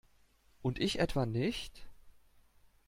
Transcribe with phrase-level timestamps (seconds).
[0.63, 1.85] Und ich etwa nicht?